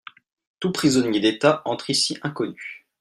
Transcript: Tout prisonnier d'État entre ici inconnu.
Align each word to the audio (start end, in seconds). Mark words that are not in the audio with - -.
Tout 0.59 0.71
prisonnier 0.71 1.19
d'État 1.19 1.61
entre 1.63 1.91
ici 1.91 2.17
inconnu. 2.23 2.87